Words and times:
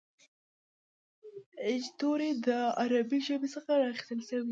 ابجد 1.67 1.93
توري 1.99 2.29
د 2.45 2.47
عربي 2.81 3.19
ژبي 3.27 3.47
څخه 3.55 3.69
را 3.79 3.85
اخستل 3.93 4.19
سوي 4.29 4.43
دي. 4.45 4.49